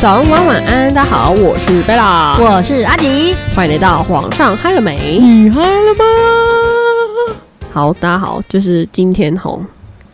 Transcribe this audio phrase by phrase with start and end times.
[0.00, 5.18] 早安晚晚安，大家好，我是贝拉，我是阿迪，欢迎来到皇上嗨了没？
[5.18, 7.36] 你嗨了吗？
[7.70, 9.62] 好，大家好，就是今天吼，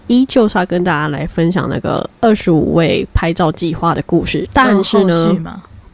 [0.09, 5.33] 依旧是要跟大家来分享那个二十五位拍照计划的故事，但是呢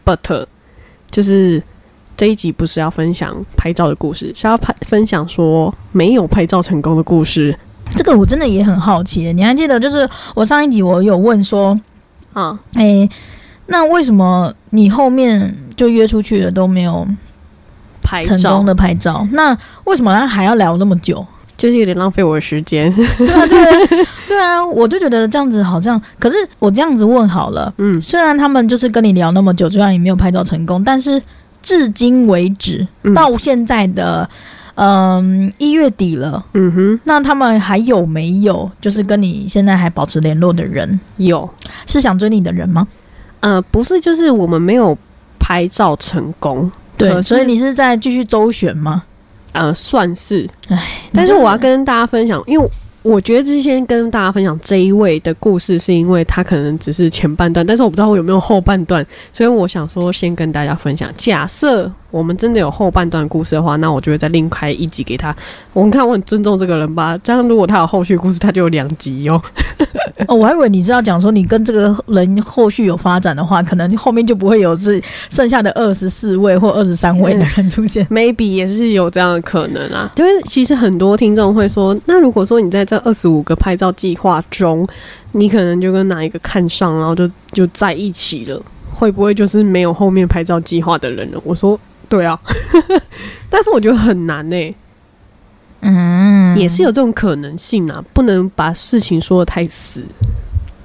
[0.06, 0.46] ，but
[1.10, 1.62] 就是
[2.16, 7.54] 这一集不是要分享拍照的故事，是要拍分享说没有拍照成功的故事。
[7.90, 11.78] 这个我真的也很好奇，你还记得就是我上一集我有问说，
[12.32, 13.06] 啊，哎。
[13.72, 17.08] 那为什么你后面就约出去了都没有
[18.02, 19.26] 拍成功的拍照？
[19.32, 21.26] 那为什么他还要聊那么久？
[21.56, 22.92] 就是有点浪费我的时间。
[23.16, 25.98] 对啊，对啊，对啊，我就觉得这样子好像。
[26.18, 31.22] 可是我这样子问好了，嗯，虽然他们就是跟你聊那么久，虽然你没有拍照成功，但是
[31.62, 34.28] 至今为止到现在的
[34.74, 41.00] 嗯一月底了，嗯哼，那他们还有没有就是跟你现在还保持联络的人？
[41.16, 41.48] 有，
[41.86, 42.86] 是想追你的人吗？
[43.42, 44.96] 呃，不是，就是我们没有
[45.38, 49.02] 拍照成功，对，所以你是在继续周旋吗？
[49.52, 52.68] 呃，算是，唉，但是我要跟大家分享，因为
[53.02, 61.12] 我觉得之前跟大家分享这一位的故事，是因为他可能只是前半段，但是我不知道我有没有后半段，所以我想说先跟大家分享。
[61.16, 65.34] 假设我们真的有后半段故事的话，那我就会再另开一集给他。
[65.72, 69.42] 我们看我很尊重这个人吧，这样如果他有后续故事，他就有两集哟。
[70.28, 78.06] 哦，我还以为你是要讲说你跟这个人后续有发展的话，可能后面就不会有是剩下的二十四位或二十三位的人出现。
[78.12, 80.12] Maybe 也是有这样的可能啊。
[80.14, 84.86] 就是其实很多听众会说，那如果说你在这二十五个拍照计划中，
[85.32, 91.40] 你可能就跟哪一个看上，然后就就在一起了，会不会就是没有后面拍照计划的人了？
[91.42, 91.78] 我说
[92.12, 92.38] 对啊，
[93.48, 94.76] 但是我觉得很难呢。
[95.80, 100.04] 嗯，也是有这种可能性啊，不能把事情说的太死，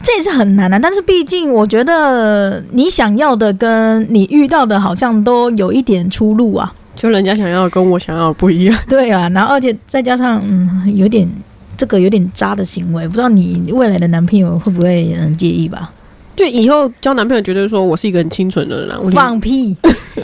[0.02, 0.79] 这也是很难的。
[0.79, 6.74] 但是毕竟，我觉得你想要的跟你遇到的好像都有一点出入啊。
[6.96, 8.79] 就人家想要跟我想要的不一样。
[8.88, 11.29] 对啊，然后而且再加上嗯，有点
[11.75, 15.91] 这个有点渣的行为，不知道你未来的男朋友会不会很介意吧？
[16.38, 19.12] 就以后交男朋友，绝对说我是一个很清纯的人。
[19.12, 19.75] 放屁！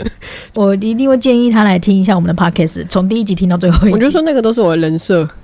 [0.53, 3.93] 我一定会建议他来听一下我们的 podcast，从第一集听到最后一集。
[3.93, 5.27] 我就说那个都是我的人设。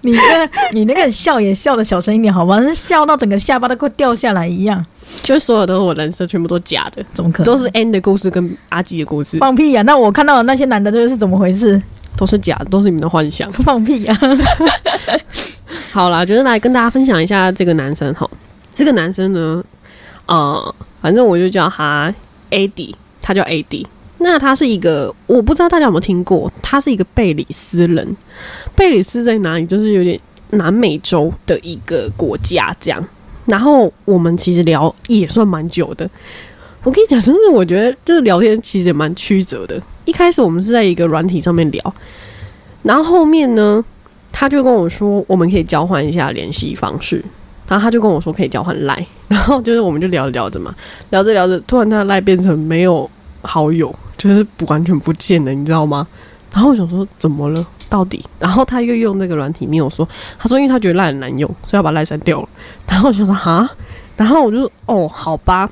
[0.00, 2.62] 你那，你那个笑也笑的小声一点，好吧？
[2.62, 4.82] 是笑到整个下巴都快掉下来一样。
[5.22, 7.52] 就所有都是我人设，全部都假的，怎么可能？
[7.52, 9.36] 都是 N 的故事跟阿吉的故事。
[9.38, 9.82] 放屁呀！
[9.82, 11.80] 那我看到的那些男的，这是怎么回事？
[12.16, 13.52] 都是假的，都是你们的幻想。
[13.52, 14.18] 放屁呀！
[15.92, 18.28] 好啦，就是来跟大家分享一下这个男生哈。
[18.74, 19.64] 这个男生呢，
[20.26, 22.12] 呃，反正我就叫他
[22.50, 23.86] AD，他叫 AD。
[24.18, 28.16] 那他是一个，我不知道大家有没有听过，他是一个贝里斯人。
[28.74, 29.66] 贝里斯在哪里？
[29.66, 30.18] 就是有点
[30.50, 33.06] 南美洲的一个国家这样。
[33.44, 36.08] 然后我们其实聊也算蛮久的。
[36.86, 39.82] 我跟你讲，真的，我觉得这个聊天其实也蛮曲折的。
[40.04, 41.94] 一开始我们是在一个软体上面聊，
[42.84, 43.84] 然后后面呢？
[44.30, 47.24] 他就跟我说，我们可以交换一下联系方式。
[47.66, 50.72] 然后他就跟我说可以交换赖， 然后就是我们就聊着聊着嘛，
[51.10, 53.10] 聊着聊着，突然他的赖变成没有
[53.42, 56.06] 好友，就是不完全不见了，你知道吗？
[56.52, 57.66] 然后我想说怎么了？
[57.88, 58.24] 到底？
[58.38, 60.08] 然后他又用那个软体没有说，
[60.38, 62.48] 他说因为他觉得赖很难用，所以要把赖删掉了。
[62.86, 63.68] 然后我想说哈，
[64.16, 65.68] 然后我就哦好吧，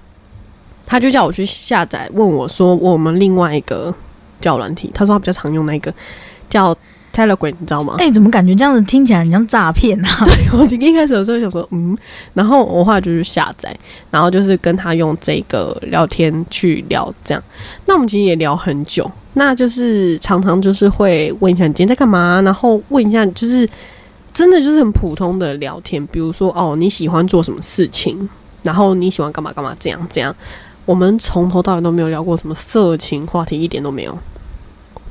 [0.87, 3.95] 他就叫我去下载，问我说我们另外一个
[4.41, 5.93] 叫软体，他说他比较常用那个
[6.49, 6.77] 叫。
[7.15, 7.95] Telegram，你知道吗？
[7.99, 10.11] 哎，怎么感觉这样子听起来很像诈骗啊？
[10.27, 11.97] 对我一开始的时候想说，嗯，
[12.33, 13.73] 然后我后来就去下载，
[14.11, 17.41] 然后就是跟他用这个聊天去聊，这样。
[17.87, 23.65] 那我们其实也聊很久，那就是常常就是会问一下你今天在干嘛，然后问一下就是
[24.33, 28.29] 真的就是很普通的聊天，比如说哦你喜欢做什么事情，
[28.65, 30.35] 然后你喜欢干嘛干嘛这样这样。
[30.85, 34.19] 我们从头到尾都没有聊过什么色情话题，一点都没有，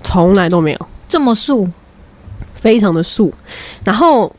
[0.01, 1.67] 从来都没有这么素。
[2.53, 3.33] 非常的素，
[3.83, 4.33] 然后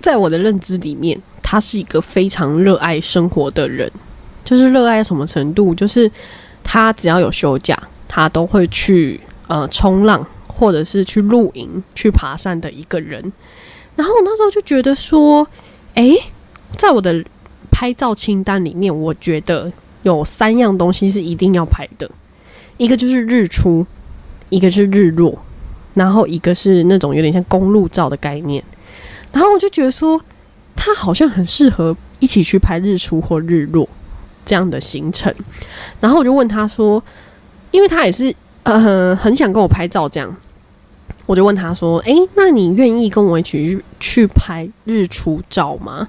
[0.00, 3.90] 在我的认知里面，他是一个非常热爱生活的人。
[4.42, 5.74] 就是热爱什么程度？
[5.74, 6.10] 就是
[6.62, 7.76] 他只要有休假，
[8.08, 13.20] 他都会去呃冲浪，或者是去露营、去爬山的一个人。
[13.96, 15.46] 然后我那时候就觉得说，
[15.94, 16.16] 诶，
[16.78, 17.22] 在我的
[17.70, 19.70] 拍照清单里面，我觉得
[20.02, 22.10] 有三样东西是一定要拍的，
[22.76, 23.86] 一个就是日出，
[24.48, 25.42] 一个是日落。
[25.94, 28.64] 然后一个是那种有点像公路照的概念，
[29.30, 30.18] 然后我就觉得说，
[30.74, 33.86] 他好像很适合一起去拍日出或日落
[34.46, 35.34] 这样的行程。
[36.00, 37.04] 然后我就问他说，
[37.72, 40.34] 因为他也是呃很想跟我拍照这样，
[41.26, 46.08] 我就问他说，诶，那你愿意跟我一起去拍日出照吗？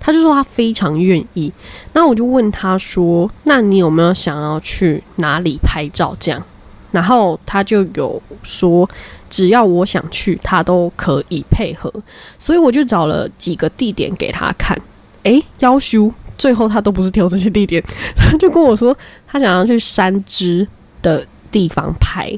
[0.00, 1.52] 他就说他非常愿意。
[1.92, 6.42] 那我就问他说：“那你有没有想要去哪里拍照？”这样，
[6.90, 8.88] 然后他就有说，
[9.28, 11.92] 只要我想去，他都可以配合。
[12.38, 14.80] 所以我就找了几个地点给他看。
[15.24, 17.82] 诶，要修，最后他都不是挑这些地点，
[18.16, 18.96] 他就跟我说
[19.26, 20.66] 他想要去山之
[21.02, 22.32] 的地方拍。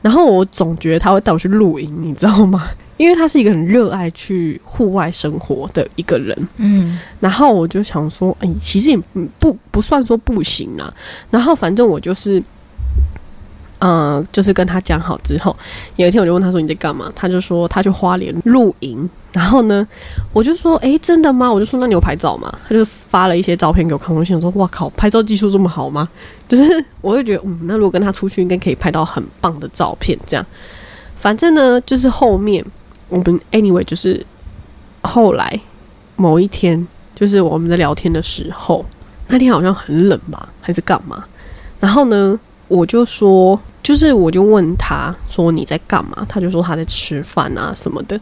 [0.00, 2.70] 然后我总觉得他会带我去露营，你知道吗？
[3.00, 6.36] 因为他是一个很热爱去户外生活的一个人。
[6.58, 8.96] 嗯，然后我就想说，哎，其实也
[9.38, 10.92] 不不算说不行啊。
[11.30, 12.42] 然后反正我就是。
[13.82, 15.56] 嗯，就是跟他讲好之后，
[15.96, 17.10] 有一天我就问他说你在干嘛？
[17.16, 19.08] 他就说他去花莲露营。
[19.32, 19.88] 然后呢，
[20.34, 21.50] 我就说哎，真的吗？
[21.50, 22.52] 我就说那你有拍照吗？
[22.68, 24.14] 他就发了一些照片给我看。
[24.14, 26.06] 我想说哇靠，拍照技术这么好吗？
[26.46, 30.18] 就是我会觉得嗯，那如果跟他出去，应该可以拍到很棒的照片。
[30.26, 30.44] 这样，
[31.16, 32.62] 反正呢，就是后面
[33.10, 34.24] 我们 anyway 就是
[35.02, 35.60] 后来
[36.16, 38.84] 某一天，就是我们在聊天的时候，
[39.28, 41.24] 那天好像很冷吧，还是干嘛？
[41.78, 43.60] 然后呢，我就说。
[43.82, 46.24] 就是我就问他说你在干嘛？
[46.28, 48.20] 他就说他在吃饭啊什么的。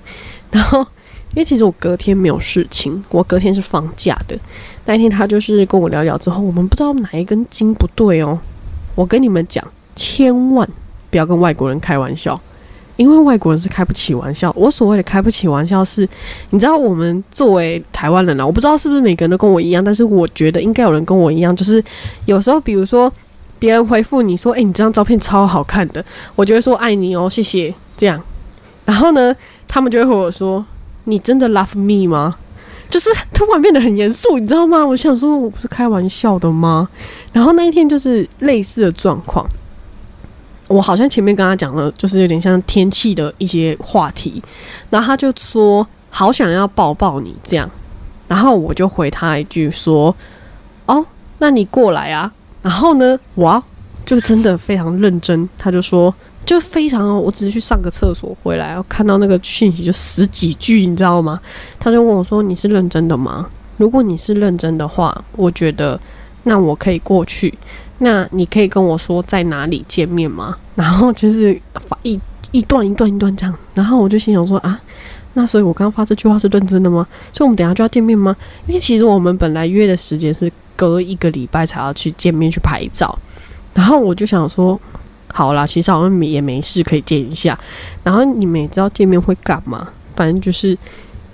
[0.52, 4.38] 然后因为其实我隔天没有事情，我隔天是放假的。
[4.86, 8.38] 那一天他就是跟我聊聊之后，我们不知道哪一根筋不对哦。
[8.94, 9.62] 我跟你们讲，
[9.96, 10.66] 千万
[11.10, 12.40] 不要跟外国人开玩笑，
[12.98, 14.52] 因为外国人是开不起玩笑。
[14.54, 16.06] 我所谓的开不起玩笑是，
[16.50, 21.82] 你知道我们作为台湾人啊，我不知道是不是每个人都跟我一样，但是我觉得应该有人跟我一样，就是
[22.26, 23.10] 有时候比如说。
[23.60, 26.04] 别人回复你说：“哎，你这张照片超好看的。”
[26.36, 28.22] 我就会说：“爱你哦，谢谢。”这样，
[28.84, 29.34] 然后呢，
[29.66, 30.64] 他们就会和我说
[31.06, 32.36] ：“你真的 love me 吗？”
[32.88, 34.86] 就是突然变得很严肃，你知道吗？
[34.86, 36.88] 我想说，我不是开玩笑的吗？
[37.32, 39.44] 然后那一天就是类似的状况。
[40.68, 44.42] 我好像前面跟他讲了，就是有点像天气的一些话题，
[44.90, 47.68] 然后他就说：“好想要抱抱你。”这样，
[48.28, 50.14] 然后我就回他一句说
[50.86, 51.04] ：“哦，
[51.38, 52.30] 那你过来啊。”
[52.60, 53.62] 然后呢，哇，
[54.04, 55.48] 就真的非常认真。
[55.56, 61.40] 他就说，就非常，我只是去上个厕所回来，然后看到那个讯息就十几句，你知道吗？
[61.80, 63.48] 他就问我说：“你是认真的吗？
[63.78, 65.98] 如果你是认真的话，我觉得
[66.42, 67.56] 那我可以过去。
[67.98, 72.18] 那你可以跟我说在哪里见面吗？” 然后就是发一
[72.52, 73.54] 一段一段一段这样。
[73.74, 74.80] 然后我就心想说：“啊，
[75.34, 77.06] 那所以我刚刚发这句话是认真的吗？
[77.32, 78.36] 所以我们等下就要见面吗？
[78.66, 83.18] 因为其实我们本来约的时间是。”隔一个礼拜才要去见面去拍照，
[83.74, 84.80] 然后我就想说，
[85.26, 87.58] 好啦，其实好像也没事可以见一下。
[88.04, 89.88] 然后你们也知道见面会干嘛？
[90.14, 90.78] 反正就是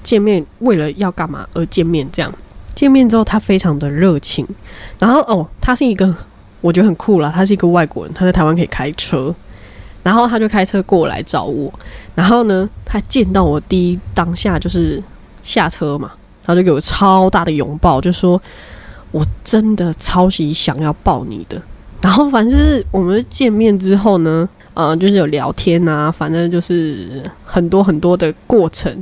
[0.03, 2.35] 见面为了要干嘛而见面，这样
[2.75, 4.49] 见面之后他非常的热情。
[4.99, 6.17] 然后哦，他是一个
[6.65, 9.35] 我觉得很酷啦，他是一个外国人，他在台湾可以开车，
[10.03, 11.71] 然后他就开车过来找我。
[12.15, 15.03] 然后呢，他见到我第一当下就是
[15.43, 16.13] 下车嘛，
[16.43, 18.41] 他就给我超大的拥抱，就说。
[19.15, 21.63] 我真的超级想要抱你的，
[22.01, 28.93] 然后反正就是我们见面之后呢，呃，就是有聊天啊，反正就是很多很多的过程。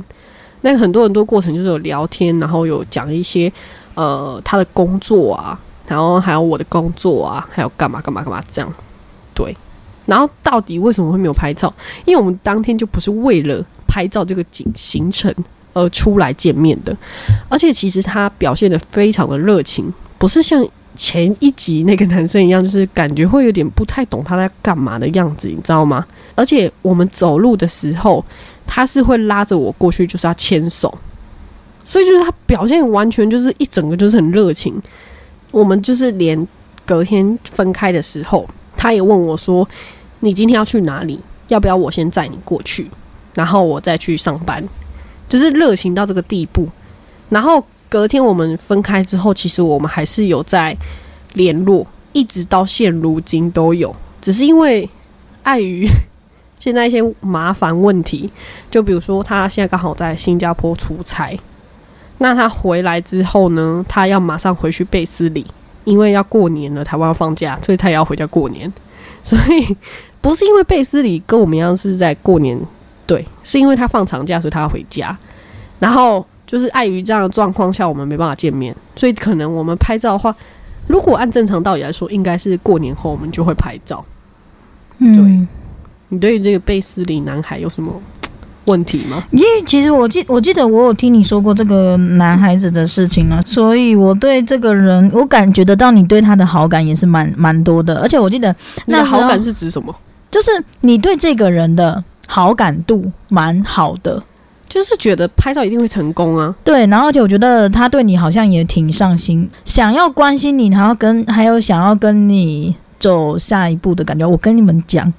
[0.61, 3.51] 那个很多很多过程就是有聊天，然后有讲一些
[3.95, 8.73] 呃他的工作啊，然后还有我的工作啊，还有干嘛干嘛干嘛这样。
[9.33, 9.55] 对，
[10.05, 11.73] 然后到底为什么会没有拍照？
[12.05, 15.33] 因为我们当天就不是为了拍照这个景行程。
[15.75, 16.95] 而出来见面的，
[17.49, 20.63] 而且其实他表现的非常的热情，不是像
[20.95, 26.05] 前一集那个男生一样，就是感觉会有点不太懂他在干嘛的样子，你知道吗？
[26.35, 28.23] 而且我们走路的时候，
[28.67, 30.95] 他是会拉着我过去，就是要牵手，
[31.83, 34.79] 所以就是他表现完全就是一整个就是很热情。
[35.53, 36.47] 我们就是连
[36.83, 39.67] 隔天分开的时候，他也问我说
[40.21, 41.19] ：“你今天要去哪里？
[41.49, 42.89] 要不要我先载你过去，
[43.35, 44.67] 然后我再去上班？”
[45.29, 46.67] 就是热情到这个地步，
[47.29, 50.75] 然后隔天我们分开之后，其实我们还是有在
[51.33, 53.95] 联络，一直到现如今都有。
[54.19, 54.89] 只是因为
[55.43, 55.87] 碍于
[56.59, 58.27] 现在一些麻烦问题，
[58.71, 61.39] 就比如说他现在刚好在新加坡出差，
[62.23, 65.45] 那他回来之后呢，他要马上回去贝斯里，
[65.83, 68.71] 因为要过年了，台湾要放假，所以他也要回家过年。
[69.25, 69.77] 所以
[70.21, 72.57] 不是因为贝斯里跟我们一样是在过年。
[73.05, 75.15] 对，是因为他放长假，所以他要回家。
[75.79, 80.33] 然后就是碍于这样的状况下，我们没办法见面，所以可能我们拍照的话，
[80.87, 84.05] 如果按正常道理来说，应该是过年后我们就会拍照。
[84.97, 85.47] 对，
[86.07, 88.01] 你对于这个贝斯里男孩有什么
[88.65, 89.23] 问题吗？
[89.31, 97.99] 因为其实我记我记得我有听你说过这个男孩子的事情了，所以我对这个人，我感觉得到你对他的好感也是蛮蛮多的。
[97.99, 98.55] 而且我记得
[98.87, 99.95] 那好感是指什么？
[100.31, 100.49] 就是
[100.81, 102.03] 你对这个人的。
[102.25, 104.23] 好感度蛮好的，
[104.67, 106.55] 就是觉得拍照一定会成功啊。
[106.63, 114.25] 对，然后而且我觉得他对你好像也挺上心，想要关心你，还要跟还有想要跟你走下一步的感觉。
[114.25, 115.11] 我跟你们讲，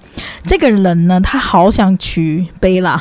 [0.45, 2.99] 这个人呢，他好想娶贝拉。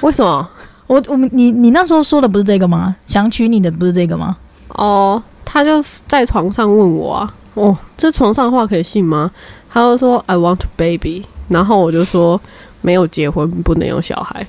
[0.00, 0.48] 为什么？
[0.88, 2.96] 我我们你你那时候说的不是这个吗？
[3.06, 4.38] 想娶你的不是这个吗？
[4.68, 9.30] 哦，他就在床上问我啊，哦，这床上话可以信吗？
[9.68, 12.40] 他就说 I want baby，然后我就说
[12.80, 14.46] 没有结婚不能有小孩，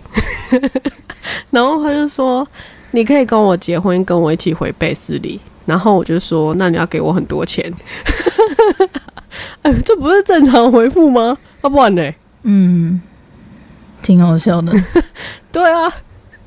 [1.52, 2.48] 然后他就说
[2.92, 7.70] 你可以跟我结婚，跟我一起回贝斯里，然后我就说那你要给我很多钱，
[9.64, 11.38] 哎，这不是正常回复吗？
[11.62, 12.12] 要不然呢？
[12.44, 13.02] 嗯，
[14.02, 14.74] 挺好笑的。
[15.52, 15.92] 对啊。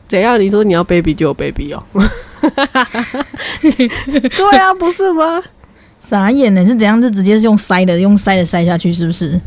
[0.09, 0.39] 怎样？
[0.39, 1.83] 你说你要 baby 就有 baby 哦？
[3.63, 5.43] 对啊，不是吗？
[6.03, 6.61] 傻眼呢？
[6.67, 7.01] 是怎样？
[7.01, 9.41] 是直接是用塞的，用塞的塞下去，是不是？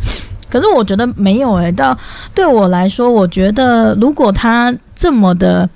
[0.50, 1.72] 可是我觉得没有诶。
[1.72, 1.96] 到
[2.34, 5.70] 对我来说，我觉得如果他这么的，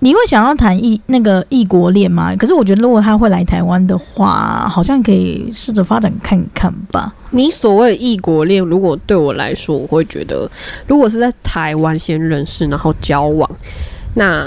[0.00, 2.34] 你会想要谈异那个异国恋吗？
[2.36, 7.12] 可是我觉得如果他会来台湾的话，好像可以试着发展看看吧。
[7.30, 10.48] 你所谓异国恋，如果对我来说，我会觉得，
[10.86, 13.50] 如果是在台湾先认识，然后交往。
[14.14, 14.46] 那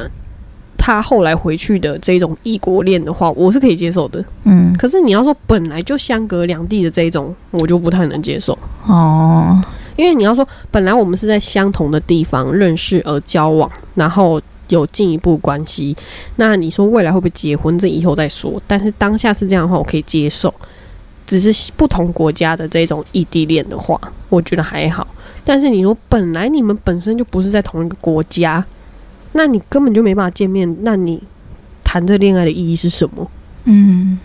[0.77, 4.23] 他后来回去的这种异国恋的话，我是可以接受的。
[4.45, 8.57] 嗯，可是你要说本来就相隔两地的这一种，我就不太能接受。
[8.87, 9.61] 哦，
[9.95, 14.41] 因为你要说本来我们是在相同的地方认识而交往，然后
[14.75, 15.95] 有进一步关系，
[16.35, 18.61] 那你说未来会不会结婚，这以后再说。
[18.67, 20.53] 但是当下是这样的话，我可以接受。
[21.27, 25.07] 只是不同国家的这种异地恋的话，我觉得还好。
[25.45, 28.65] 但是你说本来你们本身就不是在同一个国家。
[29.33, 31.23] 那你根本就没办法见面，那你
[31.85, 33.31] 谈这恋爱的意义是什么？
[33.63, 34.19] 嗯，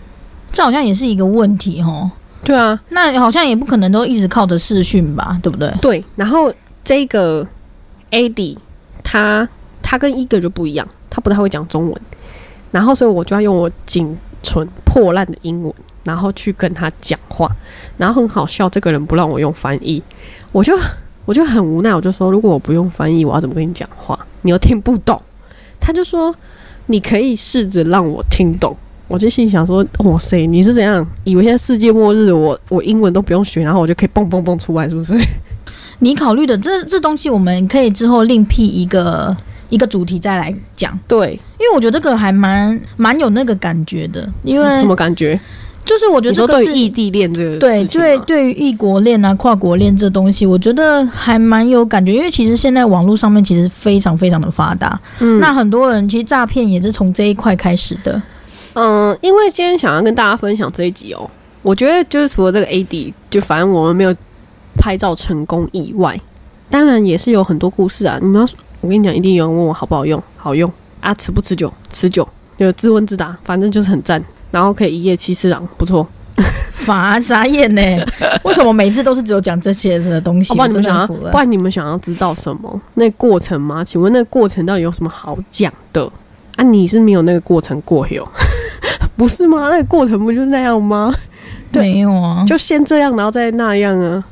[0.51, 2.11] 这好像也是一个问题哦。
[2.43, 5.73] 对啊，那好像也不可能都一直靠着视讯吧，对不对？
[5.81, 6.03] 对。
[6.17, 7.47] 然后这个
[8.11, 8.57] AD
[9.01, 9.47] 他
[9.89, 12.01] 他跟一个就不一样，他不太会讲中文，
[12.71, 17.49] 然后所以我就要用我仅存破烂的英文，然后去跟他讲话，
[17.97, 20.03] 然后很好笑，这个人不让我用翻译，
[20.51, 20.77] 我就。
[21.27, 24.17] 我就很无奈，我就说，如果我不用翻译，我要怎么跟你讲话？
[24.43, 25.21] 你又听不懂。
[25.77, 26.33] 他就说，
[26.85, 28.73] 你可以试着让我听懂。
[29.09, 31.05] 我就心想说，哇塞，你是怎样？
[31.25, 35.13] 以为现在世界末日，我我英文都不用学，然后我就可以蹦蹦蹦出来，是不是？
[35.99, 39.35] 你考虑的这这东西，我们可以之后另辟一个
[39.69, 40.97] 一个主题再来讲。
[41.07, 44.27] 对，因为我觉得这个还蛮蛮有那个感觉的。
[44.43, 45.39] 因为什么感觉？
[45.85, 58.21] 就是我觉得这个是异地恋这个对对对于异国恋啊跨国恋这东西，我觉得还蛮有感觉，因为其实现在网络上面其实非常非常的发达，嗯，那很多人其实诈骗也是从这一块开始的，
[58.73, 61.31] 嗯，因为今天想要跟大家分享这一集哦，
[61.61, 64.13] 我觉得就是除了这个 AD，就反正我们没有
[64.77, 66.19] 拍照成功以外，
[66.69, 68.19] 当然也是有很多故事啊。
[68.21, 68.47] 你们要
[68.81, 74.23] 我跟你讲，一定有人问我好不好用，好用啊，持不持久，持久，有自问自答，反正就是很赞。
[74.49, 76.07] 然后可以一夜七次郎，不错。
[76.71, 77.81] 发傻眼呢？
[78.45, 80.53] 为什么每次都是只有讲这些的东西？
[80.53, 82.81] 不然你们想要，不然你们想要知道什么？
[82.93, 83.83] 那过程吗？
[83.83, 86.09] 请问那过程到底有什么好讲的？
[86.55, 88.25] 啊，你是没有那个过程过哟？
[89.17, 89.69] 不是吗？
[89.69, 91.13] 那个过程不就那样吗？
[91.73, 94.23] 没有啊，就先这样，然后再那样啊？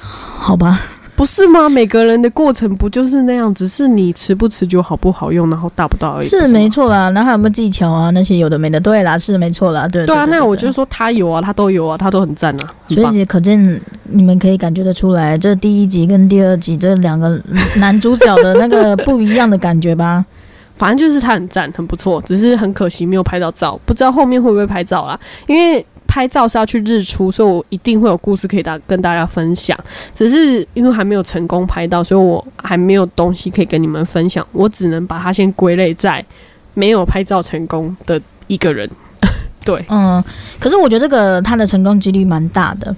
[0.00, 0.78] 好吧。
[1.16, 1.66] 不是吗？
[1.66, 3.52] 每个人的过程不就是那样？
[3.54, 6.26] 只是你持不持久、好不好用，然后大不大而已。
[6.26, 8.10] 是没错啦，然后有没有技巧啊？
[8.10, 8.78] 那些有的没的。
[8.78, 9.88] 对啦，是没错啦。
[9.88, 12.70] 对对啊，那我就说他有啊，他都有啊，他都很赞啊。
[12.88, 17.40] 所以可见你们可以感觉得出来，这第一集跟第二集这两个
[17.78, 20.22] 男主角的那个不一样的感觉吧。
[20.76, 25.84] 反正就是他很赞，很不错，只是很可惜没有拍到照，不知道后面会不会拍照啦，因为。
[26.16, 29.78] 拍照是要去日出，所以我一定会有故事可以大跟大家分享。
[30.14, 34.46] 只是因为还没有成功拍到，所以我还没有东西可以跟你们分享。
[34.52, 36.24] 我只能把它先归类在
[36.72, 38.88] 没有拍照成功的一个人。
[39.62, 40.24] 对，嗯，
[40.58, 42.96] 可是我觉得这个他的成功几率蛮大的。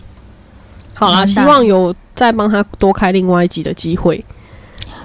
[0.95, 4.25] 好啦，希望有再帮他多开另外一集的机会。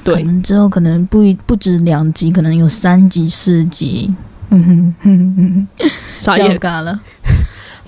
[0.04, 4.14] 对，可能之后可能不不止两集，可能有三集、四集。
[4.52, 7.02] 嗯哼哼哼，傻眼嘎了。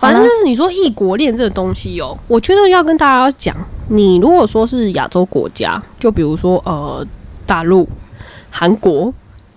[0.06, 3.56] 反正就是你说异国恋这个东西哦，我觉得要跟大家讲，
[3.90, 7.04] 你如果说是亚洲国家，就比如说呃
[7.48, 7.90] 大陆、
[8.52, 9.12] 韩国、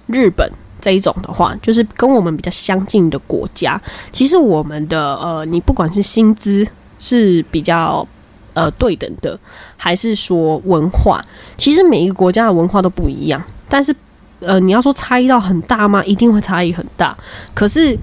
[0.07, 0.51] 日本
[0.81, 3.79] 这一种的话，就是跟我们比较相近的国家，
[4.11, 6.67] 其实我们的呃，你不管是薪资
[6.99, 8.09] 是比较
[8.55, 9.39] 呃对等的，
[9.77, 11.23] 还是说文化，
[11.59, 13.95] 其实每一个国家的文化都不一样，但是
[14.41, 16.03] 呃，你要说差异到很大吗？
[16.05, 17.15] 一定会差异很大，
[17.53, 17.99] 可是。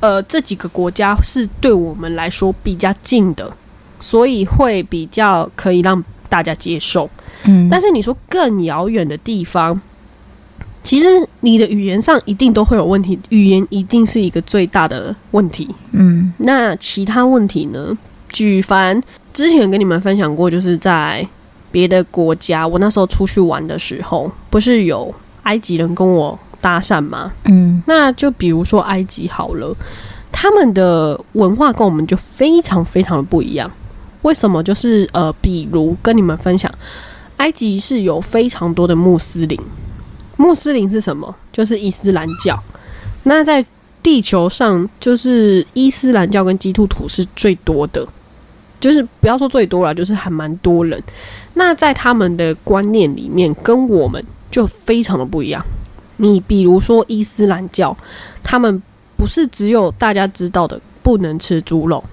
[0.00, 3.52] 呃，这几个国家是对我们来说比较近的，
[3.98, 7.08] 所以会比较可以让大家接受。
[7.44, 9.80] 嗯，但是你说更遥远的地方，
[10.82, 11.06] 其实
[11.40, 15.68] 你的语言上一定都会有问题，语言一定是一个最大的问题。
[15.92, 17.96] 嗯那其他问题呢？
[18.32, 19.00] 举凡
[19.34, 21.26] 之前跟你们分享过，就是在
[21.70, 27.32] 别的国家，我那时候出去玩的时候，不是有埃及人跟我搭讪吗？
[27.44, 29.74] 嗯那就比如说埃及好了，
[30.30, 33.70] 他们的文化跟我们就非常非常的不一样。
[34.22, 34.62] 为什么？
[34.62, 36.70] 就是呃，比如跟你们分享，
[37.38, 39.58] 埃及是有非常多的穆斯林。
[40.36, 41.34] 穆斯林是什么？
[41.52, 42.62] 就是伊斯兰教。
[43.22, 43.64] 那在
[44.02, 48.06] 地球上，就是伊斯兰教跟基督徒是最多的，
[48.78, 51.02] 就是不要说最多了，就是还蛮多人。
[51.54, 55.62] 那在他们的观念里面，跟我们就非常的不一样。
[56.22, 57.96] 你比如说伊斯兰教，
[58.42, 58.82] 他们
[59.16, 62.04] 不是只有大家知道的不能吃猪肉，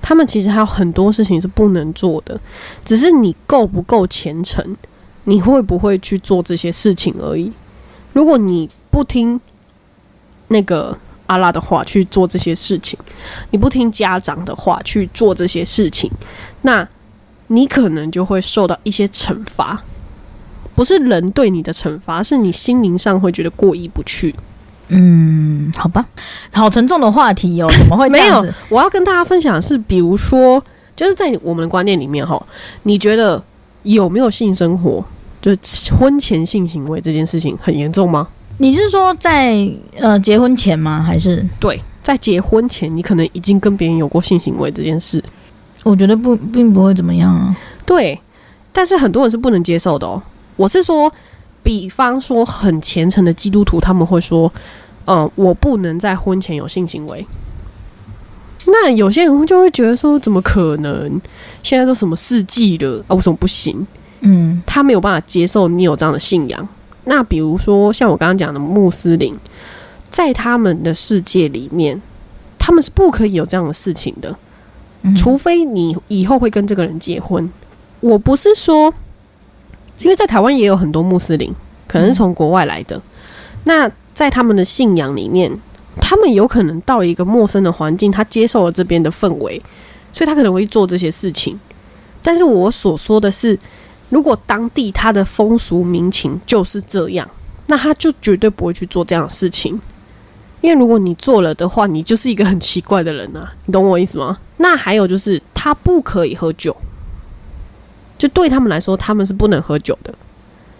[0.00, 2.40] 他们其实还有很多事情是不能做的，
[2.86, 4.74] 只是你够不够虔诚，
[5.24, 7.52] 你会不会去做这些事情而已。
[8.14, 9.38] 如果你不听
[10.48, 10.96] 那个
[11.26, 12.98] 阿拉的话去做这些事情，
[13.50, 16.10] 你不听家长的话去做这些事情，
[16.62, 16.88] 那
[17.48, 19.82] 你可能就会受到一些惩罚。
[20.74, 24.34] 不是人对你的惩罚，是你心灵上会觉得过意不去。
[24.88, 26.06] 嗯，好吧，
[26.52, 30.62] 好沉重的话题哦，怎么会这没有样子？，我要跟大家分享的是，比如说，
[30.94, 32.40] 就是在我们的观念里面，哈，
[32.82, 33.42] 你觉得
[33.84, 35.02] 有没有性生活，
[35.40, 38.28] 就是婚前性行为这件事情很严重吗？
[38.58, 41.02] 你是说在呃结婚前吗？
[41.02, 45.22] 还是对，在结婚前，你可能已经跟别人有过性行为这件事，
[45.82, 47.56] 我觉得不并不会怎么样啊？
[47.86, 48.20] 对，
[48.70, 50.22] 但是很多人是不能接受的哦。
[50.56, 51.12] 我是说，
[51.62, 54.52] 比方说很虔诚的基督徒，他们会说，
[55.06, 57.26] 嗯、我不能在婚前有性行为。
[58.66, 61.20] 那有些人就会觉得说，怎么可能？
[61.62, 63.86] 现在都什么世纪了啊，为什么不行？
[64.20, 66.66] 嗯他没有办法接受你有这样的信仰。
[67.04, 69.34] 那比如说像我刚刚讲的穆斯林，
[70.08, 72.00] 在他们的世界里面，
[72.58, 74.34] 他们是不可以有这样的事情的。
[75.02, 77.52] 嗯除非你以后会跟这个人结婚。
[78.00, 78.94] 我不是说，
[80.00, 81.54] 因为在台湾也有很多穆斯林，
[81.86, 83.00] 可能是从国外来的。
[83.64, 85.50] 那在他们的信仰里面，
[86.00, 89.62] 他们有可能到一个陌生的环境，他接受了这边的氛围，
[90.12, 91.58] 所以他可能会做这些事情。
[92.20, 93.58] 但是我所说的是，
[94.10, 97.28] 如果当地他的风俗民情就是这样，
[97.66, 99.80] 那他就绝对不会去做这样的事情。
[100.60, 104.38] 因为如果你做了的话，你就是一个很奇怪的人啊，你懂我意思吗？
[104.56, 106.74] 那还有就是，他不可以喝酒，
[108.24, 110.14] 就对他们来说，他们是不能喝酒的。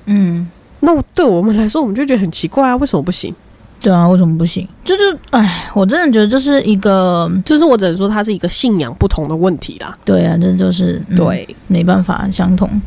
[0.07, 0.48] 嗯，
[0.80, 3.35] 那对我们来说，我们就觉得很奇怪啊，为什么不行？
[3.83, 4.66] 对啊，为什么不行？
[4.83, 9.94] 就是哎，我真的觉得这是一个就是我只能说，它是一个信仰不同的问题啦。
[10.07, 12.80] 对啊，这就是、嗯、对，没办法相同。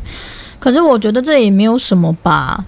[0.58, 2.64] 可是我觉得这也没有什么吧。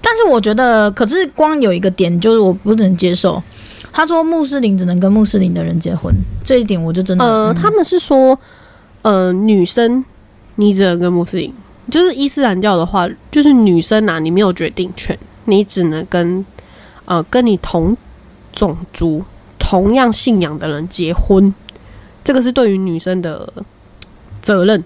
[0.00, 3.42] 但是我觉得，可是光有一个点就是我不能接受。
[3.92, 6.10] 他说穆斯林只能跟穆斯林的人结婚，
[6.42, 8.38] 这一点我就真的呃，嗯他们是说，
[9.02, 10.02] 呃，女生
[10.60, 11.52] 你只能跟穆斯林，
[11.88, 16.44] 就是伊斯兰教的话，就是女生啊，你没有决定权，你只能跟
[17.04, 17.96] 呃跟你同
[18.52, 19.22] 种族、
[19.56, 21.54] 同样信仰的人结婚，
[22.24, 23.52] 这个是对于女生的
[24.42, 24.82] 责任。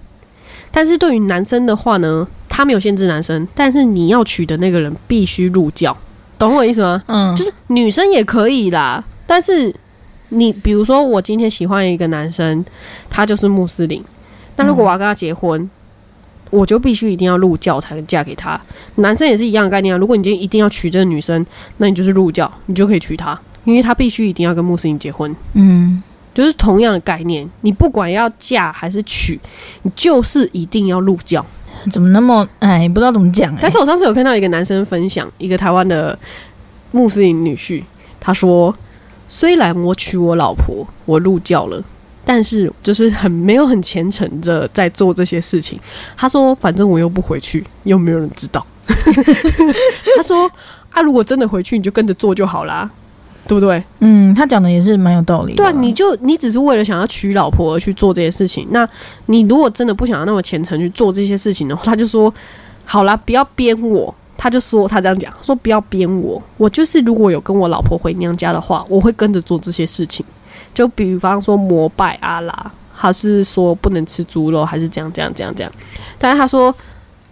[0.71, 5.97] 但是对于男生的话呢，他没有限制男生，但是你要娶的那个人必须入教，
[6.39, 7.03] 懂我意思吗？
[7.07, 9.75] 嗯，就是女生也可以啦，但是
[10.29, 12.65] 你比如说，我今天喜欢一个男生，
[13.11, 14.03] 他就是穆斯林，
[14.57, 15.69] 那如果我要跟他结婚，
[16.51, 18.61] 我就必须一定要入教才能嫁给他。
[18.97, 19.99] 男生也是一样的概念啊。
[19.99, 21.45] 如果你今天一定要娶这个女生，
[21.79, 26.03] 那你就是入教，你就可以娶她，因为她必须一定要跟穆斯林结婚，嗯
[26.35, 27.49] 就是同样的概念。
[27.63, 29.41] 你不管要嫁还是娶，
[29.83, 31.45] 你就是一定要入教。
[31.91, 33.59] 怎么那么哎，不知道怎么讲哎。
[33.63, 36.19] 但是我上次有看到一个男生分享，一个台湾的
[36.91, 37.83] 穆斯林女婿，
[38.21, 38.75] 他说
[39.27, 41.83] ：“虽然我娶我老婆，我入教了，
[42.25, 45.79] 但是就是很没有很虔诚的在做这些事情。”
[46.17, 48.65] 他说：“反正我又不回去，又没有人知道。
[50.17, 50.51] ”他说
[50.91, 52.91] ：“啊，如果真的回去，你就跟着做就好啦，
[53.47, 53.83] 对不对？
[54.01, 55.57] 嗯，他讲的也是蛮有道理的。
[55.57, 58.67] 对啊，你就你只是为了想要娶老婆而去做这些事情。
[58.71, 58.89] 那
[59.27, 62.33] 你如果真的不想要那么虔诚去做这些事情的话，他就说
[62.85, 64.15] 好啦，不要编我。
[64.35, 70.27] 他就说他这样讲，说不要编我，我就是如果有跟我老婆回娘家的话，我会跟着做这些事情。
[70.73, 75.73] 就比方说膜拜阿拉，还是说不能吃猪肉，还是这样这样这样这样。
[76.19, 76.75] 但是他说，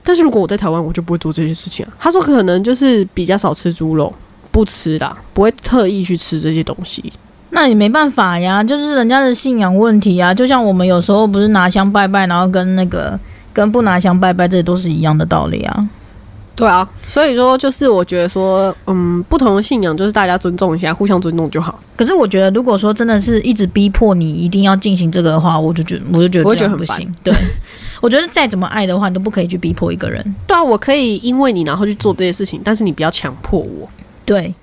[0.03, 1.93] 但是如果我在台湾，我就不会做这些事情啊。
[1.99, 4.13] 他说可能就是比较少吃猪肉，
[4.51, 7.13] 不吃啦，不会特意去吃这些东西。
[7.51, 10.33] 那也没办法呀，就是人家的信仰问题啊。
[10.33, 13.19] 就像我们有时候不是拿香拜拜，然后跟那个
[13.53, 15.89] 跟不拿香拜拜，这都是一样的道理啊。
[16.61, 21.81] 对啊，所以说就是我觉得说，嗯，不同的信仰就是大家尊重一下，互相尊重就好。
[21.97, 27.13] 可是我觉得，如果说真的是一直逼迫你一定要进行这个的话，我就觉得我就觉得我会觉得很不行。
[27.25, 27.35] 对，
[28.01, 30.23] 我觉得再怎么爱的话，你都不可以去逼迫一个人。
[30.47, 33.89] 对啊，我可以因为你然后去做这些事情，但是你不要强迫我。
[34.25, 34.55] 对，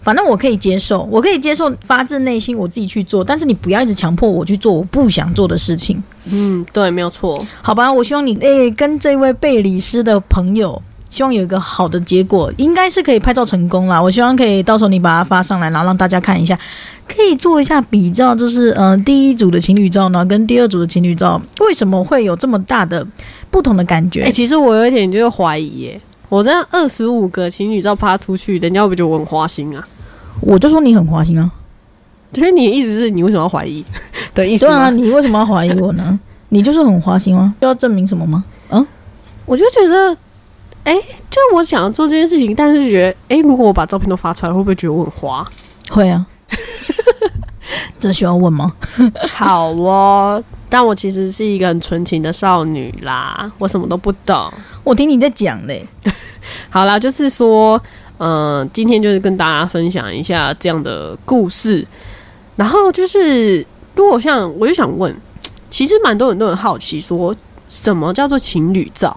[0.00, 6.02] 反正我可以接受，我可以接受发自内心我自己去做，但是你不要一直强迫我去做我不想做的事情。
[6.24, 7.42] 嗯，对，没有错。
[7.62, 10.80] 好吧，我希望你诶跟这位贝里斯的朋友。
[11.12, 14.00] 希望有一个好的结果，应该是可以拍照成功啦。
[14.00, 16.58] 我希望可以到时候你把它发上来，然后让大家看一下，
[17.06, 23.06] 可以做一下比较，就是嗯，第一组的情侣照呢，跟第二组的情侣照，为什么会有这么大的
[23.50, 24.22] 不同的感觉？
[24.22, 29.86] 哎，其实我有一点就是怀疑耶，我这样二十五个情侣照发出去，人家会不会觉得我很花心啊？
[30.40, 31.50] 我就说你很花心啊，
[32.32, 33.84] 就是你的意思是你为什么要怀疑
[34.34, 34.64] 的意思？
[34.64, 36.18] 对啊，你为什么要怀疑我呢？
[36.48, 37.54] 你就是很花心吗？
[37.60, 38.42] 要证明什么吗？
[38.70, 38.86] 嗯，
[39.44, 40.16] 我就觉得。
[40.84, 40.94] 哎，
[41.30, 45.48] 就我想要做这件事情，但是觉得，哎，如果我把照片都发出来，会不会觉得我很花？
[45.90, 46.26] 会啊，
[48.00, 48.72] 这需要问吗？
[49.32, 54.52] 好哦，但我其实是一个很纯情的少女啦，我什么都不懂。
[54.82, 55.86] 我听你在讲嘞。
[56.68, 57.80] 好啦，就是说，
[58.18, 61.86] 嗯，今天就是跟大家分享一下这样的故事。
[62.56, 63.64] 然后就是，
[63.94, 65.14] 如果像我就想问，
[65.70, 67.34] 其实蛮多人都很好奇，说
[67.68, 69.16] 什么叫做情侣照？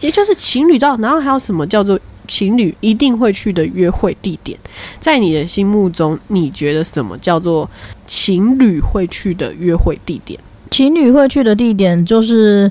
[0.00, 4.58] 也就是情侣照，然后还有什么叫做情侣一定会去的约会地点？
[4.98, 7.68] 在你的心目中，你觉得什么叫做
[8.06, 10.38] 情侣会去的约会地点？
[10.70, 12.70] 情侣会去的地点就是，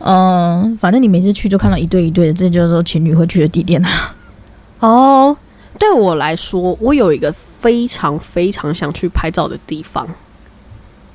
[0.00, 4.14] 嗯，反正你每次去就看到一对一对的，这就是说情侣会去的地点啊。
[4.80, 5.36] 哦，
[5.78, 10.06] 对我来说，我有一个非常非常想去拍照的地方。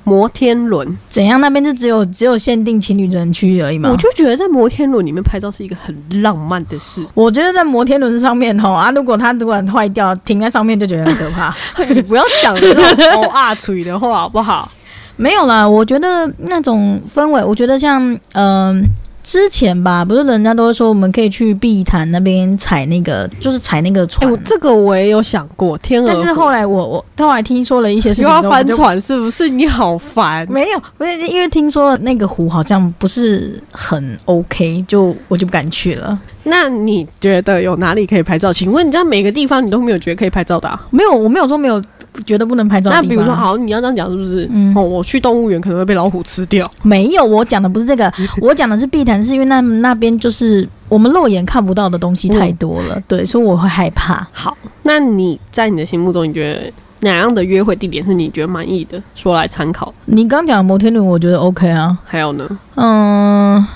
[0.04, 1.40] 摩天轮怎样？
[1.40, 3.90] 那边就只有只有限定情侣人区而已嘛。
[3.90, 7.04] 我就觉得在摩天轮里面拍照是一个很浪漫的事。
[7.14, 11.54] 我觉得在摩天轮上面吼啊，如果它突然坏掉，停在上面就觉得很可怕。
[11.88, 14.70] 你不要讲这种哦啊嘴的话好不好？
[15.16, 18.86] 没有啦，我觉得那种氛围，我觉得像嗯。
[19.24, 24.30] 之前吧，不是人家都会说我们可以去碧潭那边踩那个，就是踩那个船。
[24.44, 26.06] 这个我也有想过，天鹅。
[26.06, 29.48] 但是后来我我后来听说了一些事情，又要翻船，是不是？
[29.48, 30.46] 你好烦。
[30.52, 36.20] 没有，不是因为听说那个湖好像不是很 OK，就我就不敢去了。
[36.44, 38.52] 那你觉得有哪里可以拍照？
[38.52, 40.68] 请问你在每个地方你都没有觉得可以拍照的？
[40.68, 41.82] 啊没有，我没有说没有。
[42.24, 42.92] 觉得不能拍照。
[42.92, 44.48] 那比如说，好，你要这样讲是不是？
[44.52, 46.70] 嗯，哦，我去动物园可能会被老虎吃掉。
[46.84, 48.08] 没有，我讲的不是这个，
[48.40, 54.24] 我讲的是碧潭，是因为那那边就是我们肉眼看不到的东西太多了，对，所以我会害怕。
[54.30, 59.02] 好，那你在你的心目中，你觉得哪样的约会地点是你觉得满意的？
[59.16, 59.92] 说来参考。
[60.04, 61.98] 你刚讲摩天轮，我觉得 OK 啊。
[62.04, 62.48] 还有呢？
[62.76, 63.66] 嗯，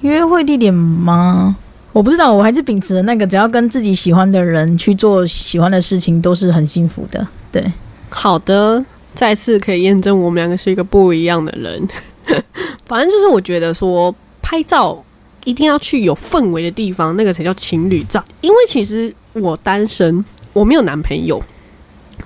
[0.00, 1.54] 约会地点吗？
[1.94, 7.24] 我不知道，我还是秉持的那个，只要跟自己喜欢的人去做喜欢的事情，都是很幸福的。
[7.52, 7.64] 对。
[8.10, 11.88] 好的，再次可以验证我们两个是一个不一样的人。
[12.84, 15.04] 反正就是我觉得说拍照
[15.44, 18.24] 一定要去有氛围的地方，那个才叫情侣照。
[18.40, 21.40] 因为其实我单身，我没有男朋友，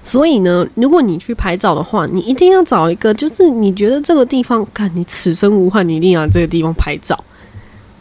[0.02, 7.22] 所以呢，如果你去拍照的话，你一定要找一个，就是你觉得这个地方，看你此生无憾，你一定要这个地方拍照。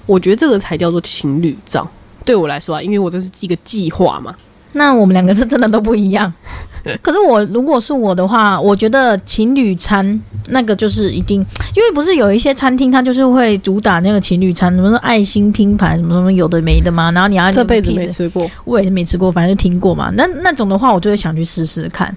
[0.07, 1.87] 我觉得这个才叫做情侣照。
[2.25, 4.35] 对我来说啊，因为我这是一个计划嘛。
[4.73, 6.31] 那我们两个是真的都不一样。
[7.01, 11.39] 可是我如果是我的话，我觉得情侣餐那个就是一定，
[11.75, 17.11] 因为不是有一些餐厅它就是会主打那个情侣餐，什么爱心拼盘，什么什么有的没的嘛。
[17.11, 20.11] 然后你要这辈子没吃过，我也是没吃过，反正就听过嘛。
[20.15, 22.15] 那那种的话，我就会想去试试看。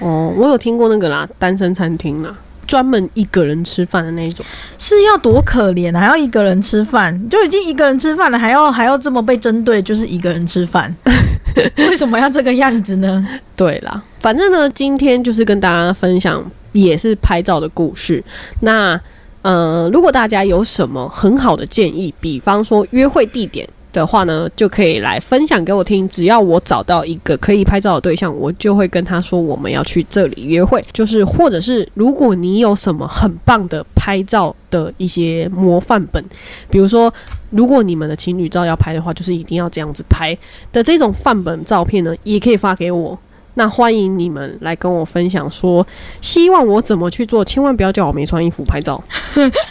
[0.00, 2.34] 哦，我有听过那个啦，单身餐厅啦。
[2.70, 4.46] 专门一个人吃饭的那种，
[4.78, 10.94] 是要多可怜，还要一个人吃饭，就已经一个人吃饭了，还要还要这么被针对，就是一个人吃饭，
[11.78, 13.26] 为什么要这个样子呢？
[13.56, 18.22] 对啦，反正呢，今天就是跟大家分享也是拍照的故事。
[18.60, 19.00] 那
[19.42, 23.68] 呃，如果大家有什么很好的建议，比方说约会地点。
[23.92, 26.08] 的话呢，就可以来分享给我听。
[26.08, 30.82] 只要我找到一个可以拍照的对象，我就会跟他说我们要去这里约会。
[30.92, 36.24] 就是，或者是如果你有什么很棒的拍照的一些模范本，
[36.70, 37.12] 比如说，
[37.50, 40.36] 如果你们的情侣照要拍的话，就是一定要这样子拍
[40.72, 43.18] 的这种范本照片呢，也可以发给我。
[43.54, 45.84] 那欢迎你们来跟我分享，说
[46.20, 49.02] 希望我怎么去做，千万不要叫我没穿衣服拍照，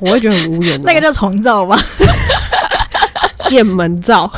[0.02, 0.80] 我会觉得很无言。
[0.84, 1.80] 那个叫床照吧。
[3.50, 4.32] 雁门照，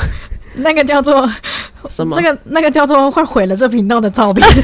[0.56, 1.28] 那个叫做
[1.88, 2.16] 什么？
[2.16, 4.46] 这个那个叫做会毁了这频道的照片。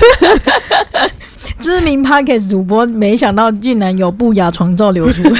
[1.58, 5.22] 知名 p o c k e t 主播，没想到竟然有不雅床照流出。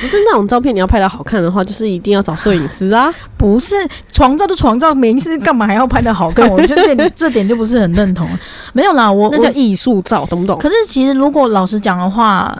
[0.00, 3.12] 不是那种照片，你要拍的好看的话，就是一定要找摄影师啊。
[3.36, 3.74] 不是
[4.12, 6.48] 床照就床照，没事干嘛还要拍的好看？
[6.48, 8.28] 我觉得 这点就不是很认同。
[8.72, 10.56] 没有啦，我那叫艺术照，懂不懂？
[10.60, 12.56] 可是其实如果老实讲的话。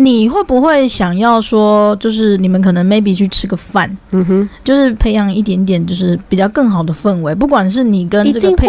[0.00, 7.34] 你会不会想要说，就是你们可能 maybe 去吃个饭，嗯哼，就是培养一点点，就是比较更好的氛围。
[7.34, 8.68] 不管是你跟这个配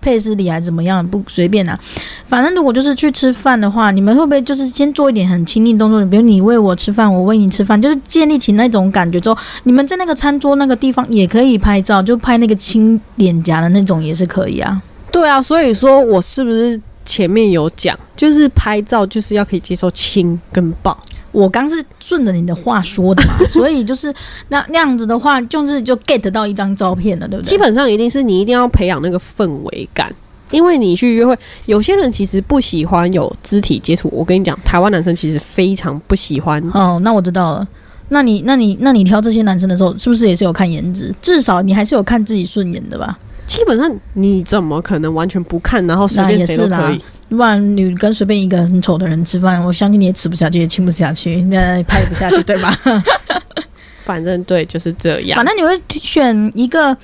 [0.00, 1.78] 配饰里还是怎么样，不随便啊。
[2.24, 6.02] 反正如果就是去吃饭的话，你们会不会就是先做一点很亲密动作？
[6.06, 14.80] 比如你喂我吃饭，我喂你吃饭，就是建立起那种感觉之后，你们在那个餐桌那个地方也可以拍照，就拍那个亲脸颊的那种也是可以啊。
[15.12, 16.80] 对啊，所以说我是不是？
[17.04, 20.96] 前面有讲，就是拍照就是要可以接受亲跟抱。
[21.32, 24.12] 我刚是顺着你的话说的嘛， 所以就是
[24.48, 27.48] 那那样子的话，就是就 get 到一张照片了，对不对？
[27.48, 30.12] 基本上一定是你一定要培养那个氛围感，
[30.50, 31.36] 因为你去约会，
[31.66, 34.08] 有些人其实不喜欢有肢体接触。
[34.12, 36.60] 我跟你讲，台湾男生其实非常不喜欢。
[36.74, 37.68] 哦，那我知道了。
[38.10, 41.14] 那你那你那你挑这些男生的时候，是不是也是有看颜值？
[41.22, 43.18] 至少你还是有看自己顺眼的吧？
[43.46, 47.00] 基本上你怎么可能完全不看，然后随便谁都可以？
[47.28, 52.76] 不然你跟随便一个很丑的人吃饭，我相信你也吃不下去，也亲不下去，那拍不下去，对吧？
[54.04, 55.36] 反正对，就是这样。
[55.36, 56.96] 反正你会选一个，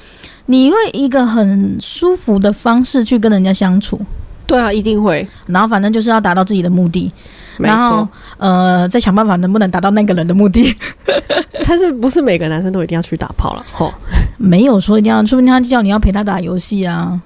[0.46, 4.00] 你会一个很舒服的方式去跟人家相处。
[4.44, 5.26] 对啊，一定会。
[5.46, 7.12] 然后反正就是要达到自己的目的。
[7.58, 8.06] 然后，
[8.38, 10.74] 呃，再想办法能不能达到那个人的目的。
[11.66, 13.64] 但是不是每个男生都一定要去打炮了？
[13.72, 13.92] 吼，
[14.36, 17.20] 没有说一定要，说不定他叫你要陪他打游戏啊。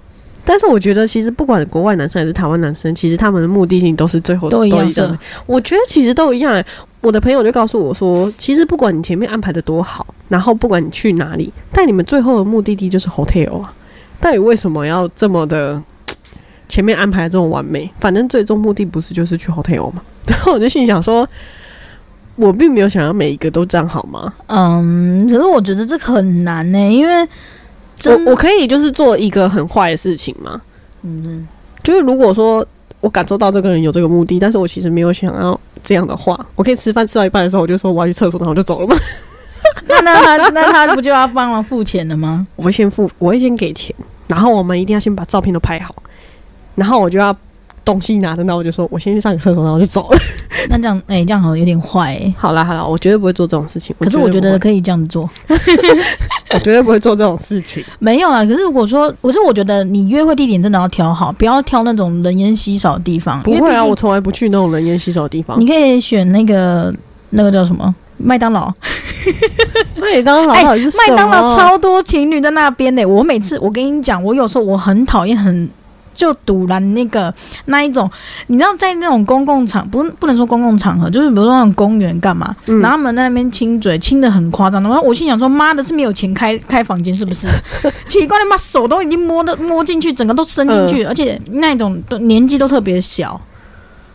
[0.44, 5.18] 但是我觉得，其实不管国外男生还是台湾男生，其实他们的目的性都是最后都一样的。
[5.46, 6.62] 我觉得其实都一样。
[7.02, 13.72] 我的朋友就告诉我说，其实不管你前面安排的多好，然后不管你去哪里，但你们最后的目的地就是 hotel 啊。
[14.20, 15.82] 到底为什么要这么的？
[16.68, 20.00] 前面安排这种完美，反正最终目的不是就是去 hotel 吗？
[20.26, 21.28] 然后我就心想说，
[22.36, 24.32] 我并没有想要每一个都这样好吗？
[24.46, 27.28] 嗯，可是我觉得这很难呢，因为
[28.06, 30.60] 我我可以就是做一个很坏的事情吗？
[31.02, 31.46] 嗯，
[31.82, 32.64] 就是如果说
[33.00, 38.96] 我感受到这个人有这个目的，但是我其实没有想要这样的话，我可以吃饭吃到一半的时候，我就说我要去厕所，然后就走了吗？
[39.88, 42.46] 那那他那他不就要帮忙付钱了吗？
[42.56, 43.94] 我会先付，我会先给钱，
[44.26, 45.94] 然后我们一定要先把照片都拍好。
[46.74, 47.36] 然后我就要
[47.92, 50.18] 东西拿着，那我就说我先去上个厕所，然后就走了。
[50.68, 52.20] 那这样，哎，这样好像有点坏。
[52.36, 53.94] 好啦好啦，我绝对不会做这种事情。
[53.98, 55.28] 可是我觉得可以这样子做。
[56.52, 57.82] 我绝对不会做这种事情。
[57.98, 63.40] 没有啊，可是如果说，可是我觉得你约会地点真的要挑好，不要挑那种人烟稀少的地方。
[63.42, 65.58] 不会啊，我从来不去那种人烟稀少的地方。
[65.60, 66.94] 你可以选那个
[67.30, 68.72] 那个叫什么麦当劳。
[69.96, 73.04] 麦当劳，哎，麦当劳超多情侣在那边呢。
[73.04, 75.68] 我每次我跟你讲，我有时候我很讨厌很。
[76.20, 77.32] 就堵拦那个
[77.64, 78.10] 那一种，
[78.48, 84.82] 你知道在那种公共场不不能说公共场合，就是比如说那种公园干嘛，然后他们在那边亲嘴，亲的很夸张。
[84.82, 87.48] 然后我心想说，妈的，是没有钱开开房间是不是？
[88.04, 93.40] 奇怪，的妈手都已经摸的摸进去，整个都伸进去，而且那种都年纪都特别小。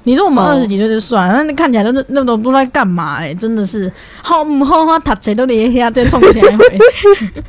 [0.06, 3.92] 你说我们二十几岁就算，那看起来都那那都不知道干嘛哎，真的是
[4.22, 5.00] 好唔好哈？
[5.00, 6.80] 他谁都得下再冲起来回，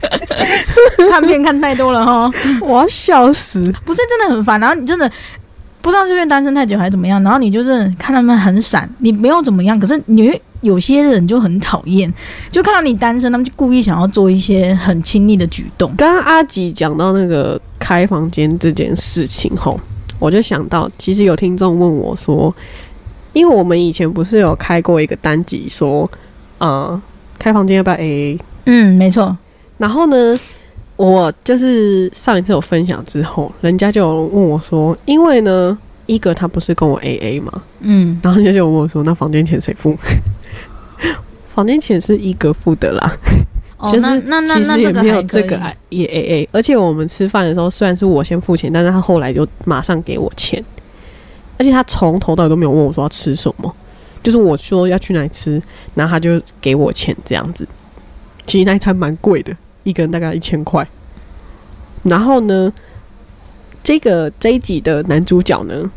[1.11, 2.31] 看片看太多了哈，
[2.63, 3.61] 我要笑死！
[3.85, 5.11] 不是真的很烦，然后你真的
[5.83, 12.11] 不知道是因为单身太久还是怎么样，然后你就是看他们很闪，你没有怎么样，可是你有些人就很讨厌，
[12.51, 15.93] 就看到你单身，他们就故意想要做一些很亲密的举动。
[15.97, 19.79] 刚刚阿吉讲到那个开房间这件事情吼。
[20.19, 22.55] 我就想到，其实有听众问我说，
[23.33, 26.11] 因为我们以前不是有开过一个单集，说，
[26.59, 27.01] 呃，
[27.39, 28.39] 开房间要不要 AA？
[28.65, 29.37] 嗯，没错。
[29.79, 30.39] 然后呢，
[30.97, 35.77] 我就是上一次有分享之后，人家就有问我说，因为呢，
[36.07, 39.97] 一个他不是跟我 AA 嘛，嗯，然后人家就问我说，那房间钱谁付？
[41.47, 43.13] 房间钱是一哥付的啦。
[43.93, 44.23] 就是
[44.55, 45.61] 其实也没有这个
[45.91, 50.65] 也 A A，而且我们吃饭的时候虽然是我先付钱，但是他后来就马上给我钱，
[51.59, 53.71] 而且他从头到尾都没有问我说要吃什么，
[54.23, 55.61] 就是我说要去哪里吃，
[55.95, 57.69] 然后他就给我钱这样子。
[58.47, 60.89] 其实那一餐蛮贵的，一个人大概一千块。
[62.03, 62.73] 然后呢，
[63.83, 65.91] 这个这一集的男主角呢，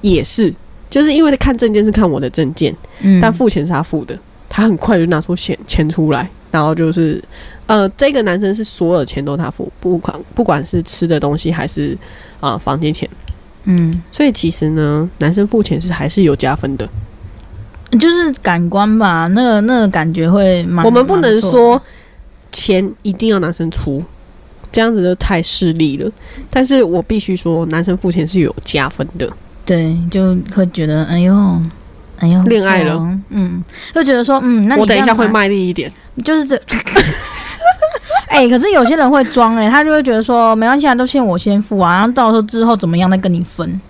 [0.00, 0.54] 也是
[0.88, 4.18] 就是因为看证件是看我的证件，嗯，但付钱是他付的，
[4.48, 6.30] 他很快就拿出钱钱出来。
[6.50, 7.22] 然后就是，
[7.66, 11.96] 呃，这个男生是所有钱都他付，不管不管是吃的东西还是
[12.40, 13.08] 啊房间钱，
[13.64, 16.88] 嗯，所以其实呢，男生付钱是还是有加分的，
[17.98, 20.66] 就是感官吧，那个那个感觉会。
[20.84, 21.80] 我们不能说
[22.52, 24.02] 钱一定要男生出，
[24.72, 26.10] 这样子就太势利了。
[26.50, 29.28] 但是我必须说，男生付钱是有加分的。
[29.64, 31.60] 对，就会觉得哎呦，
[32.18, 32.94] 哎呦，恋爱了
[33.30, 33.62] 嗯，
[33.94, 35.92] 就觉得说，嗯，那你我等一下会卖力一点。
[36.24, 36.60] 就是这。
[38.28, 43.80] 哎、可是有些人会装哎、他就会觉得说没关系啊，都先我先付啊，然后到时候之后怎么样再跟你分。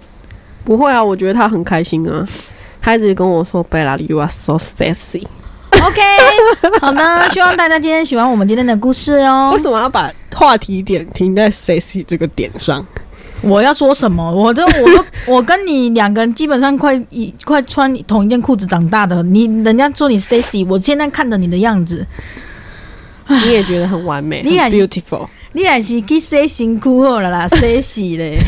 [0.64, 2.26] 不会啊，我觉得他很开心啊。
[2.80, 5.24] 他一直跟我说：“Bella, you are so sexy。
[5.72, 6.00] OK，
[6.80, 9.58] 好的， 希望大家今天喜欢我们今天的故事哦为。
[9.58, 12.86] 什么要把话题点停在 sexy 这个点上？
[13.42, 14.32] 我要说什么？
[14.32, 22.06] 我都 我都我跟你两个人基本上快一快穿同一件裤子长大的，你人家说你 sexy，我现在看着你的样子，
[23.28, 25.28] 你也觉得很完美，你也很 beautiful。
[25.52, 28.38] 你还是去洗辛苦好了啦， sexy 嘞，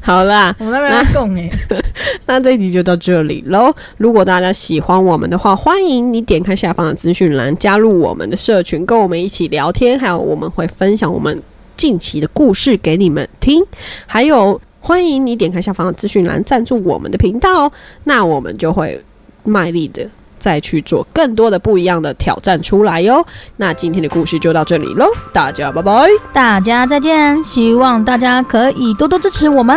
[0.00, 1.50] 好啦，我那边要讲哎，
[2.24, 3.74] 那这一集就到这里喽。
[3.96, 11.42] 如果大家喜欢我们的话，欢迎你点开下方的资讯栏，加入我们的社群，跟我们一起聊天，还有我们会分享我们
[11.78, 13.64] 近期的故事给你们听，
[14.06, 17.72] 还有欢迎你点开下方的资讯栏赞助我们的频道哦，
[18.04, 19.02] 那我们就会
[19.44, 20.06] 卖力的。
[20.40, 23.26] 再去做更多的不一样的挑战出来哟。
[23.56, 25.92] 那今天的故事就到这里喽，大家拜拜。
[26.32, 29.76] 大家再见，希望大家可以多多支持我们，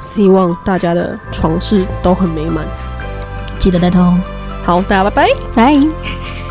[0.00, 2.66] 希望大家的床事都很美满。
[3.60, 4.12] 记得带头，
[4.64, 5.28] 好，大家拜拜。
[5.54, 6.41] 拜。